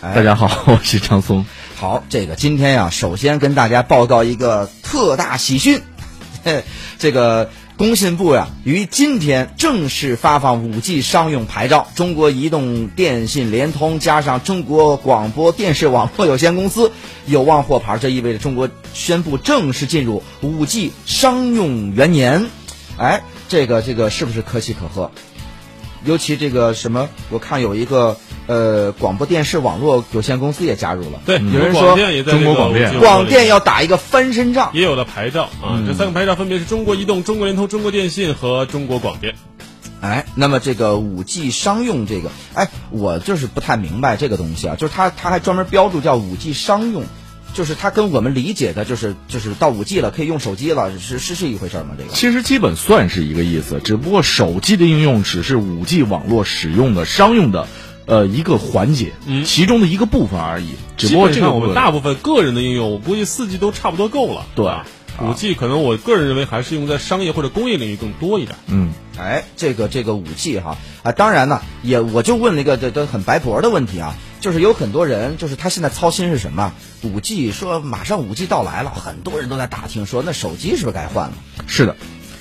[0.00, 1.44] 大家好， 我是张松。
[1.76, 5.82] 好，这个今天呀，首先跟大家报告一个特大喜讯，
[6.98, 11.88] 这个工信部呀，于今天正式发放五 G 商用牌照。
[11.94, 16.92] 中国移动、电信、联通加上中国广播电视网络有限公司
[17.26, 22.46] 有望获牌，这意味着中国宣布正式进入五 G 商用元年。
[22.96, 25.10] 哎，这个这个是不是可喜可贺？
[26.04, 28.16] 尤其这个什么，我看有一个
[28.46, 31.20] 呃广播电视网络有限公司也加入了。
[31.26, 35.82] 对，有人说中国广电，广电要打一个翻身仗，也有了牌照啊。
[35.86, 39.34] 这三个牌照分别是中国移动、中国联通、中国电信和中国广电。
[40.00, 47.04] 哎，那么这个五 G 商用这个，哎，我就是不太明白这个东西啊，就是它它还专门标注叫五 G 商用。
[47.54, 51.94] 就是它跟我们理解的，就是就是到五 G 了，可以用手机了，是是是一回事吗？
[51.96, 57.66] 这个其实基本算是一个意思，只不过手机的应用只是五 G 网络使用的商用的
[58.06, 59.12] 呃一个环节，
[59.44, 60.70] 其中的一个部分而已。
[60.96, 64.46] 只不过这个我们大部分个人的应用，我估计四 G 都差不多够了。
[64.54, 64.72] 对，
[65.20, 68.56] 五 G 可能我个人认为还是用在商业或者工业领域更多一点。
[68.68, 74.16] 嗯，哎，这个这个五 G 哈啊，当然呢，也我就问了一个这这很白婆的问题啊。
[74.38, 76.72] 就是有很多人，就是他现在操心是什么？
[77.02, 81.34] 五 G 说马上五 G 到来了，很多人都在打听说那手机是不是该换了？
[81.66, 81.96] 是的，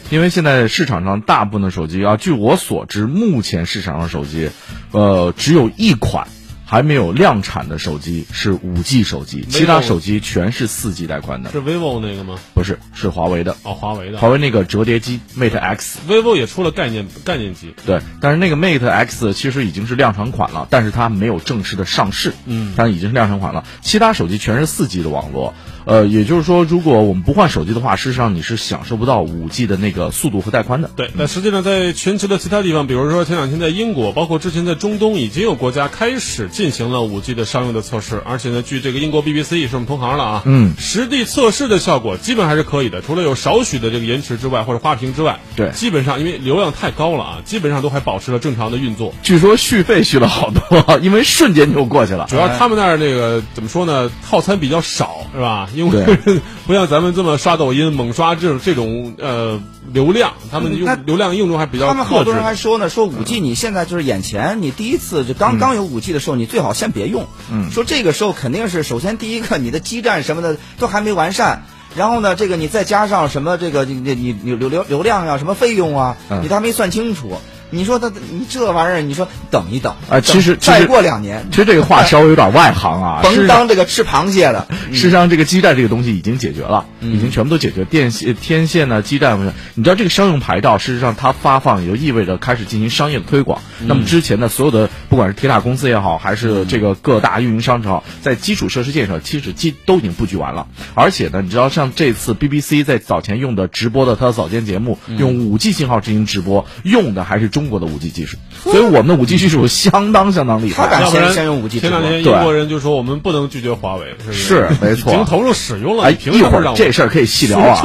[0.09, 4.50] 因为现在市场上大部分的手机啊，据我所知，目前市场上手机，
[4.92, 6.28] 呃，只有一款。
[6.67, 11.52] 还没有量产的手机是五 G 手机，其他手机全是四 G 带宽的。
[11.52, 12.39] 是 vivo 那个吗？
[12.56, 13.56] 不是，是华为的。
[13.62, 14.17] 哦，华为的。
[14.17, 16.00] 华为那个折叠机 Mate X。
[16.09, 17.75] vivo 也出了概念概念机。
[17.86, 22.34] 对，但是那个 Mate X 其实已经是量产款了，但是它没有正式的上市。
[22.47, 23.64] 嗯，但已经是量产款了。
[23.81, 25.53] 其他手机全是四 G 的网络。
[25.86, 30.89] 呃，也就是说，如果我们不换手机的话，事实上你是享受不到五 G 的那个速度和带宽的。
[30.95, 38.22] 对，那实际上在全球的其他地方，比如说前两天在英国，包括之前在中东，已经有国家开始进行了五 G 的商用的测试。
[38.25, 49.13] 而且呢，据这个英国 BBC 也是我们同行了啊，嗯，实地测试的效果基本还是可以的，除了有少许的这个延迟之外，或者花屏之外，对，基本上因为流量太高了啊，基本上都还保持了正常的运作。
[49.22, 52.25] 据说续费续了好多，因为瞬间就过去了。
[52.28, 54.09] 主要他们那儿那个怎么说呢？
[54.28, 55.69] 套餐比较少，是吧？
[55.75, 56.18] 因为
[56.66, 59.62] 不像咱们这么刷抖音猛刷这种这种呃
[59.94, 61.88] 流量，他们用流量应用还比较。
[61.88, 67.28] 他们好多人还说呢，说五 G 你现在就是眼前，你第一次就刚刚有五 G 的时候，你最好先别用。
[67.52, 67.69] 嗯。
[67.72, 71.63] 说这个时候肯定是首先第一个，你的基站什么的都还没完善，
[71.96, 77.38] 然后呢，这个你再加上什么这个你你你流流流量啊，什么费用啊，你都还没算清楚。
[77.72, 84.68] 你说他，你这玩意儿，你说等一等啊，其实再过两年，其实这个话稍微有点外行啊，甭当这个吃螃蟹的。
[84.92, 87.84] 事实上，这个基站这个东西已经解决了，已经全部都解决。
[87.86, 93.62] 电线、天线呢，基站，你知道这个商用牌照，事实上它发放也就意味着开始进行商业的推广。
[93.80, 100.68] 那么之前的所有的，不管是铁塔公司也好，还是这个各大运营商也好，在基础设施建设其实基都已经布局完了。
[100.94, 108.36] 而且呢，你知道像这次 BBC 在早前用的直播的它的早间节目，用五 G 信号进行直播，用的还是中国的五 G 技术。
[108.64, 110.84] 所以我们的五 G 技术相当相当厉害。
[110.84, 116.04] 他敢先先用五 G，前两天英国人就说我们不能拒绝华为，是没错，已经投入使用了。
[116.04, 117.80] 哎，一会儿这事儿可以细聊啊，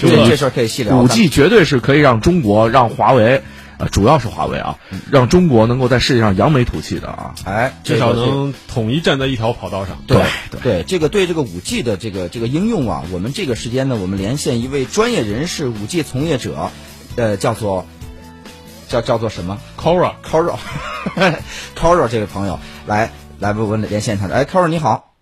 [0.00, 0.96] 这这事儿可以细聊。
[0.96, 3.42] 五 G 绝对是可以让中国让华为，
[3.78, 4.78] 呃，主要是华为啊，
[5.10, 7.34] 让中国能够在世界上扬眉吐气的啊。
[7.44, 9.98] 哎，至少能统一站在一条跑道上。
[10.06, 10.22] 对
[10.62, 16.70] 对，这个对这个五 G 的这个这个应用啊，我们这个时间呢，我们连线一位专业人士，五 G 从业者，
[17.16, 17.86] 呃，叫做。
[18.88, 23.10] 叫叫做什么？Cora，Cora，Cora 这位朋友来
[23.40, 24.28] 来，我们连线他。
[24.28, 25.14] 哎，Cora 你好。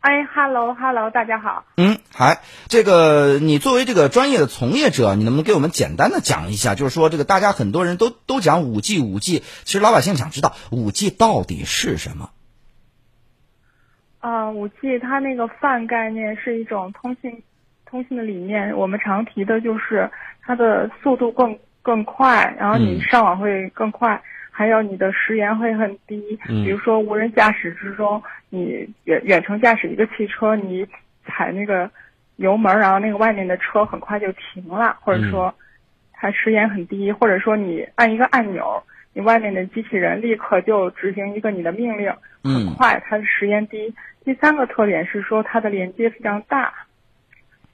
[0.00, 1.64] 哎，Hello，Hello，大家好。
[1.76, 6.74] 嗯，嗨这个，你作为这个专业的从业者，你能不能给我们简单的讲一下？
[6.74, 12.30] 就是说，这个大家很多人都都讲五 G，五 G，其实老百姓想知道五 G 到底是什么？
[14.18, 17.44] 啊，五 G 它那个泛概念是一种通信
[17.86, 20.10] 通信的理念，我们常提的就是
[20.44, 21.60] 它的速度更。
[21.82, 24.22] 更快，然后你上网会更快，
[24.52, 26.38] 还有你的时延会很低。
[26.46, 30.86] 比如说无人驾驶之中，你远远程驾驶一个汽车，你
[31.26, 31.90] 踩那个
[32.36, 35.52] 油门，然后那个外面的车很快就停了，或者说
[36.12, 42.12] 它时延很低，或者说你按一个按钮，你外面的机器人立刻就执行一个你的命令，
[42.44, 43.92] 很快，它的时延低。
[44.24, 46.72] 第三个特点是说它的连接非常大，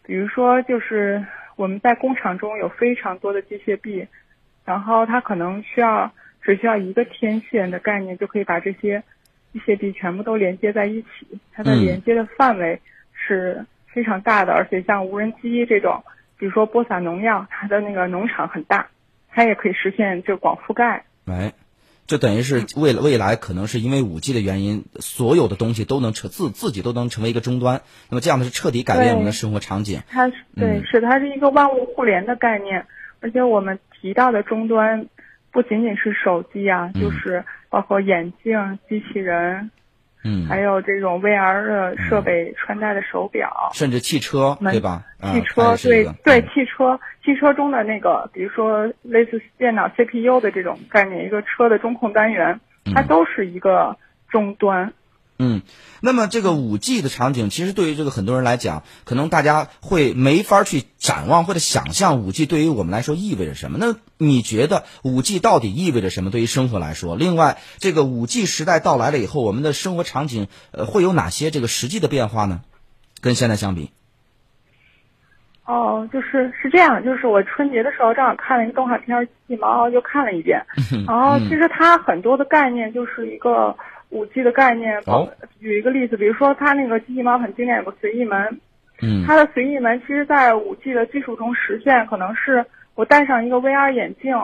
[0.03, 1.27] 比如说就是。
[1.59, 4.07] 我们在工厂中有非常多的机械臂，
[4.65, 9.03] 然后它可能需要只需要一个天线的概念就可以把这些
[9.53, 11.41] 机械臂全部都连接在一起。
[11.53, 12.81] 它的连接的范围
[13.13, 16.05] 是非常大的，而且像无人机这种，
[16.39, 18.87] 比如说播撒农药，它的那个农场很大，
[19.29, 21.05] 它也可以实现就广覆盖。
[21.27, 21.53] 哎，
[22.09, 27.83] 就等于是为了未来可能是因为五 G 的原因，所有的东西都能成自自己都能成为一个终端。
[28.09, 30.01] 那么这样的是彻底改变我们的生活场景。
[30.09, 32.87] 它是对，是它是一个万物互联的概念，
[33.21, 35.07] 而且我们提到的终端
[35.53, 39.71] 不仅仅是手机啊，就是包括眼镜、机器人。
[40.25, 45.05] 嗯，还有这种 VR 的设备穿戴的手表，甚至汽车，对吧？
[45.33, 52.61] 汽车，对对，汽车，汽车中的那个，比如说类似电脑 CPU 的这种概念，一个车的中控单元，
[52.95, 53.97] 它都是一个
[54.31, 54.93] 终端。
[55.41, 55.63] 嗯，
[56.01, 63.79] 那么这个五 G 的场景，其实对于这个很多人来讲，可能大家会没法去展望或者想象五 G 对于我们来说意味着什么。
[63.81, 66.33] 那你觉得五 G 到底意味着什么？
[66.33, 72.63] 对于生活来说，另外，这个五 G 时代到来了以后，我们的生活场景呃会有哪些这个实际的变化呢？
[73.21, 73.93] 跟现在相比？
[75.67, 80.67] 哦，就是是这样，就是我春节的时候正好看了一个动画片《机器猫》，又看了一遍，
[81.07, 83.77] 然后其实它很多的概念就是一个。
[84.11, 85.03] 五 G 的概念，
[85.61, 88.59] 举一个例子，比如说它那个机器猫很经典，有个随意门，
[89.03, 92.65] 嗯，它的随意门其实，在五 G 的技术中实现，可能是
[92.95, 94.35] 我戴上一个 VR 眼镜，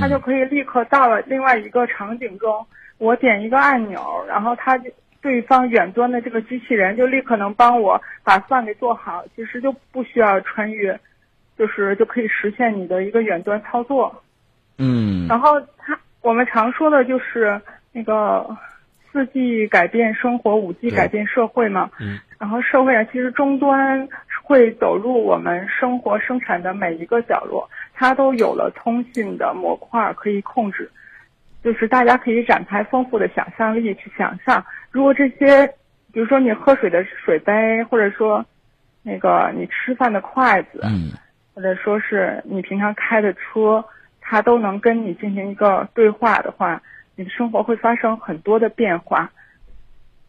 [0.00, 2.66] 它就可以立刻到了另外一个场景中，
[2.98, 4.90] 我点一个按钮，然后它就
[5.20, 10.98] 对方远端的这个机器人就立刻能帮我把饭给做好，其实就不需要穿越，
[11.56, 14.24] 就是就可以实现你的一个远端操作，
[14.78, 17.60] 嗯，然后它我们常说的就是
[17.92, 18.56] 那个。
[19.12, 21.90] 四 G 改变生活，五 G 改变社会嘛。
[22.00, 22.18] 嗯。
[22.38, 24.08] 然后社会啊其实终端
[24.42, 30.90] 会走入我们生活生产的每一个角落，它都有了通信的模块可以控制。
[31.62, 35.68] 就是大家可以展开丰富的想象力去想象，如果这些，
[36.12, 38.44] 比如说你喝水的水杯，或者说
[39.04, 41.12] 那个你吃饭的筷子，嗯，
[41.54, 43.84] 或者说是你平常开的车，
[44.20, 46.82] 它都能跟你进行一个对话的话。
[47.16, 49.32] 你的生活会发生很多的变化。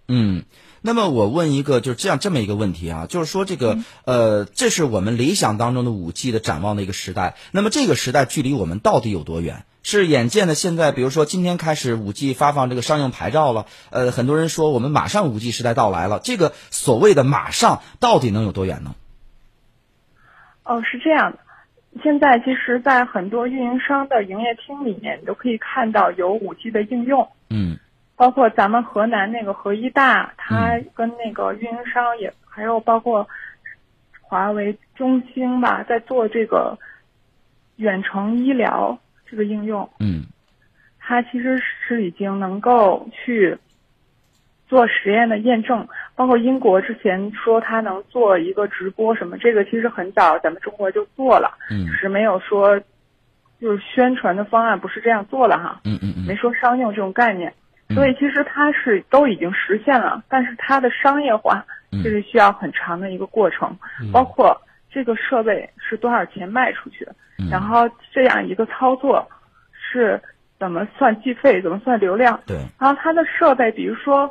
[0.08, 0.44] 嗯，
[0.82, 7.36] 那么我问一个就是这样这么一个问题啊，就是说这个呃，这是我们理想当中的五 G 的展望的一个时代。
[7.52, 9.66] 那么这个时代距离我们到底有多远？
[9.82, 16.20] 是眼见的现在，比如说今天开始五 G 发放这个商用牌照了，呃，很多人说我们马上五 G 时代到来了。
[16.24, 18.96] 这个所谓的马上到底能有多远呢？
[20.64, 21.40] 哦，是这样的。
[22.02, 27.28] 现在其实，在很多运营商的营业厅里面，你都可以看到有五 G 的应用。
[27.50, 27.78] 嗯，
[28.16, 33.28] 包括咱们河南那个河医大，它跟那个运营商也，还有包括
[34.22, 36.78] 华为、中兴吧，在做这个
[37.76, 39.90] 远程医疗这个应用。
[40.00, 40.24] 嗯，
[41.00, 43.58] 它其实是已经能够去。
[44.74, 52.80] 做实验的验证，包括英国之前说它能做一个直播什么，这个其实很早咱们中国就做了，嗯，只是没有说，
[53.62, 57.54] 就是宣传的方案不是这样做的哈，嗯嗯嗯，没说商用这种概念，
[57.94, 61.64] 所以其实它是都已经实现了，但是它的商业化
[62.04, 63.78] 就是需要很长的一个过程，
[64.12, 64.60] 包括
[64.92, 67.08] 这个设备是多少钱卖出去，
[67.52, 69.30] 然后这样一个操作
[69.72, 70.20] 是
[70.58, 74.28] 怎么算计费，怎么算流量，对，然后它的设备，比如说。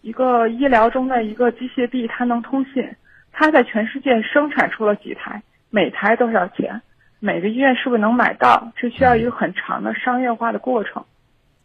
[0.00, 2.96] 一个医疗中的一个机械臂，它能通信，
[3.32, 6.82] 它在全世界生产出了几台，每台多少钱？
[7.20, 8.72] 每个医院是不是能买到？
[8.76, 11.04] 这需要一个很长的商业化的过程。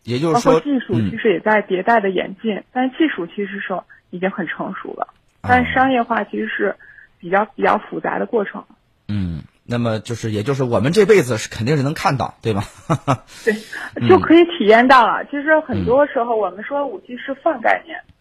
[0.04, 5.08] 也就是说，包括技术其实也在迭代的演进，但技术其实说已经很成熟了，
[5.42, 6.76] 但是商业化其实是
[7.20, 8.66] 比较比较复杂的过程。
[9.08, 9.44] 嗯。
[9.66, 12.64] 那么就是，也就是我们这辈子是肯定是能看到，对吧？
[13.46, 13.56] 对，
[14.10, 15.24] 就可以体验到了。
[15.32, 18.13] 其实很多时候我们说五 G 是泛概念，嗯，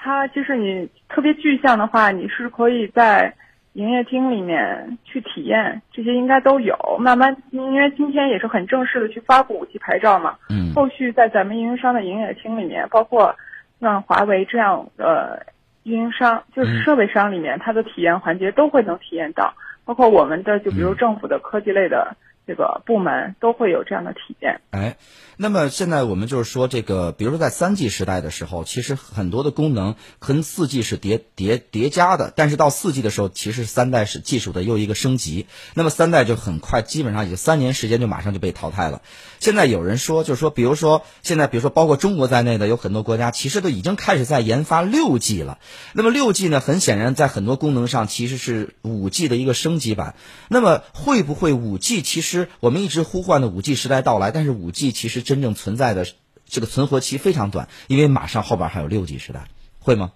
[0.00, 3.34] 它就是你特别具象的话，你是可以在
[3.72, 6.76] 营业厅里面去体验，这些应该都有。
[7.00, 13.34] 慢慢，因为今天也是很正式的去发布五 G 牌照嘛，嗯，后续在咱们运营商的营业厅里面，包括
[13.80, 15.46] 像华为这样的
[15.82, 19.54] 运营商，就是设备商里面，它的体验环节都会能体验到。
[19.84, 22.16] 包括我们的，就比如政府的科技类的。
[22.48, 24.62] 这个部门都会有这样的体验。
[24.70, 24.96] 哎，
[25.36, 35.46] 那么现在我们就是说，这个比如说在三 G 时代的时候，其实很多的功能跟四 G 是叠叠叠加的，但是到四 G 的时候，其实三代是技术的又一个升级。
[35.74, 39.02] 那么三代就很快，基本上也就三年时间就马上就被淘汰了。
[39.40, 45.58] 现在有人说，就是说，比如说现在，比如说包括中国在内的有很多国家，其实都已经开始在研发六 G 了。
[45.92, 50.14] 那么六 G 呢，很显然在很多功能上其实是五 G 的一个升级版。
[50.48, 52.37] 那么会不会五 G 其实？
[52.60, 56.04] 我们一直呼唤的五 G 时代到来，但是五 G 其实真正存在的
[56.44, 59.40] 这个存活期非常短，因为马上后边还有六 G 时代，
[59.80, 60.12] 会吗？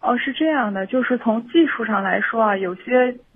[0.00, 2.82] 哦，是这样的，就是从技术上来说啊，有些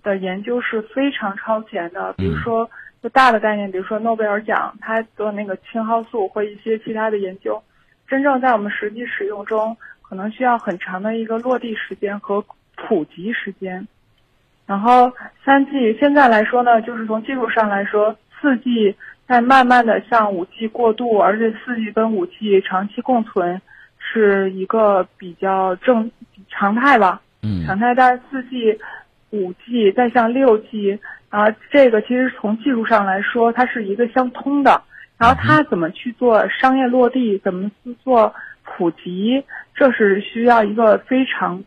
[0.02, 2.68] 的研究是非常超前的，比如说
[3.02, 7.62] 就大的概念，比如说诺贝尔奖，它做那个青蒿素或一些其他的研究，
[8.08, 13.86] 真正在我们实际使用中，可能需要很长的一个落地时间和普及时间。
[14.66, 15.12] 然后
[15.44, 18.96] 三 G 现在来说呢，就是从技术上来说，四 G
[19.26, 23.62] 在慢慢的向五 G 过渡，而且四 G 跟五 G 长期共存
[23.98, 26.10] 是一个比较正
[26.48, 27.20] 常态吧。
[27.42, 28.78] 嗯常态，但是四 G、
[29.30, 34.82] 五 G 再向六 G，啊，这个其实从技术上来说，它是一个相通的。
[35.18, 39.44] 然后它怎么去做商业落地，怎么去做普及，
[39.74, 41.64] 这是需要一个非常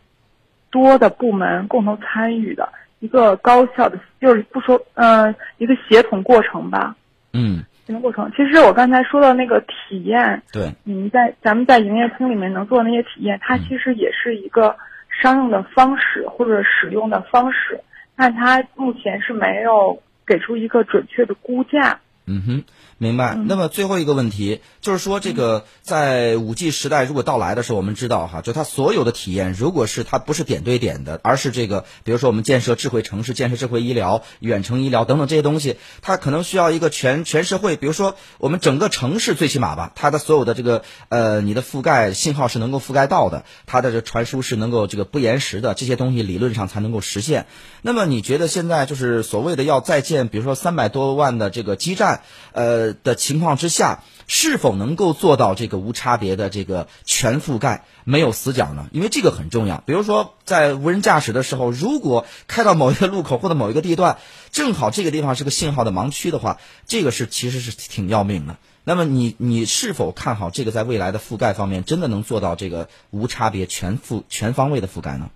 [0.69, 6.95] 多的部门共同参与的一个高效的，就是不说，呃，一个协同过程吧。
[7.33, 8.31] 嗯，协同过程。
[8.35, 14.75] 其实我刚才说的那个体验，对，你们在咱们在营业厅里面能做的那些体验，它其实也是一个
[15.21, 17.79] 商用的方式或者使用的方式，
[18.15, 21.99] 但它目前是没有给出一个准确的估价。
[22.31, 22.63] 嗯哼，
[22.99, 23.33] 明白。
[23.33, 47.47] 那么最后一个问题就是说，这个在五 G 时代如果到来的时候，我们知道哈，就它所有的体验，如果是它不是点对点的，而是这个，比如说我们建设智慧城市、建设智慧医疗、远程医疗等等这些东西，它可能需要一个全全社会，比如说我们整个城市最起码吧，它的所有的这个呃，你的覆盖信号是能够覆盖到的，它的这传输是能够这个不延时的，这些东西理论上才能够实现。
[47.81, 52.18] 那么你觉得现在就是所谓的要再建，比如说三百多万的这个基站，
[52.53, 58.87] 呃的情况之下，是否能够做到这个无差别的这个全覆盖，没有死角呢？
[58.91, 59.83] 因为这个很重要。
[59.85, 64.17] 比如说在无人驾驶的时候，如果开到某一个路口或者某一个地段，
[64.51, 68.57] 正好这个地方是个信号的盲区的话，这个是其实是挺要命的。
[68.85, 75.29] 那么你你是否看好这个在未来的覆盖方面真的能做到这个无差别全覆全方位的覆盖呢？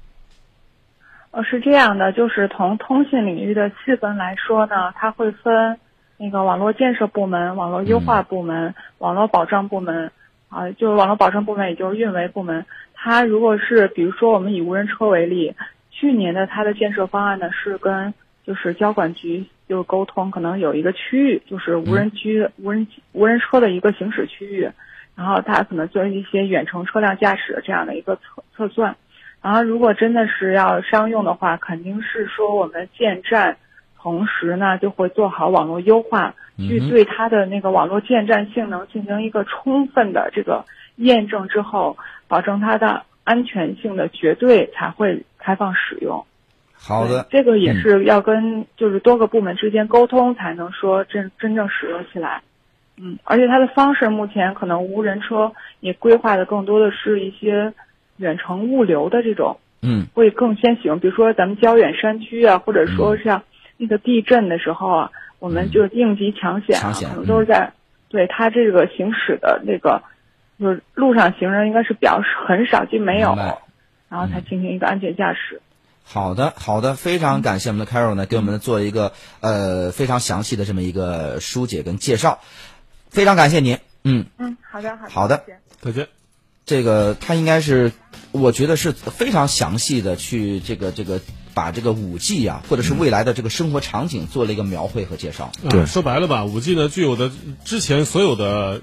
[1.30, 5.80] 呃，是这样的，就是从通信领域的细分来说呢，它会分
[6.18, 10.12] 那个网络建设部门、网络优化部门、网络保障部门，
[10.50, 12.66] 啊，就是网络保障部门，也就是运维部门。
[12.94, 15.56] 它如果是比如说我们以无人车为例，
[15.92, 18.14] 去年的它的建设方案呢是跟
[18.46, 24.70] 就是交管局就沟通，可能有一个区域就是无人区、无人无人车的一个行驶区域，
[25.16, 28.96] 然后它可能做一些远程车辆驾驶的这样的一个测测算。
[29.42, 33.58] 然后，如果真的是要商用的话，肯定是说我们建站，
[34.04, 40.66] 同时呢就会做好网络优化，去对它的那个网络建站性能进行一个充分的这个
[40.98, 46.26] 验证之后，保证它的安全性的绝对才会开放使用。
[46.76, 52.42] 好的，这个也是要跟就是多个部门之间沟通，才能说真真正使用起来。
[52.98, 57.74] 嗯，而且它的方式目前可能无人车也规划的更多的是一些。
[58.18, 61.00] 远程物流的这种，嗯，会更先行。
[61.00, 63.42] 比如说咱们郊远山区啊，或者说像
[63.78, 67.74] 那个地震的时候啊，我们就应急抢险啊，可能都是在
[68.10, 70.04] 对他这个行驶的那个，
[70.60, 73.36] 就是路上行人应该是比较很少就没有，
[74.10, 75.62] 然后才进行一个安全驾驶。
[76.06, 82.40] 好的，好的，非常感谢我们的 Carol 呢，给我们做一个呃非常详细的这么一个疏解跟介绍，
[83.10, 83.80] 非常感谢您。
[84.04, 84.26] 嗯。
[84.38, 85.44] 嗯，好的好的，好的，
[85.80, 86.08] 再见。
[86.66, 87.92] 这个他应该是，
[88.32, 91.20] 我觉得是非常详细的去这个这个
[91.54, 95.52] 把这个五 G 啊，或者是未来的这个生活场景做了一个描绘和介绍。
[95.70, 97.32] 对，说白了吧，五 G 呢具有的
[97.64, 98.82] 之前所有的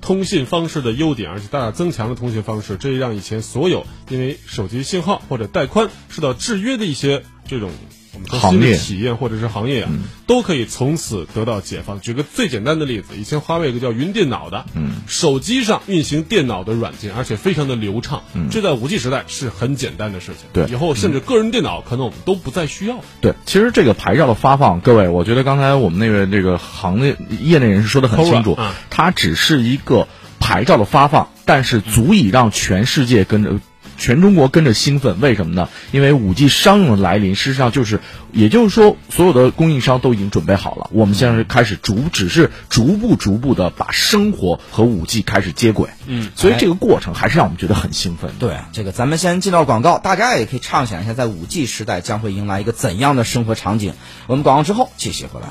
[0.00, 7.70] 通信方式的优点，而且大大增强了通信方式，这让以前所有因为手机信号或者带宽受到制约的一些这种。
[8.14, 9.90] 我们说新的体验或者是行业啊，
[10.26, 12.00] 都可以从此得到解放。
[12.00, 18.22] 举个最简单的例子，以前华为有个叫云电脑的，嗯，手机上运行电脑的软件，而且非常的流畅。
[18.34, 20.46] 嗯，这在五 G 时代是很简单的事情。
[20.52, 22.96] 对，以后甚至个人电脑可能我们都不再需要。
[23.20, 28.56] 对，其实这个牌照的发放，各位，我觉得刚才我们那位这个行业业内人士说的很清楚，
[28.90, 33.58] 它只是一个牌照的发放，但是足以让全世界跟着。
[33.96, 35.68] 全中国跟着兴奋，为什么呢？
[35.92, 38.00] 因为五 G 商用的来临，事实上就是，
[38.32, 40.90] 也就是说，所有的供应商都已经准备好了。
[40.92, 45.90] 我们现在是开始逐，只是逐步逐步的把生活和五 G 开始接轨。
[46.06, 48.32] 嗯，所以这个过程还是让我们觉得很兴奋。
[48.38, 53.94] 对，这个咱们先进到广告，大家也可以畅想一下，在五 G 时代将会迎来一个怎样的生活场景。
[54.26, 55.48] 我们广告之后继续回来。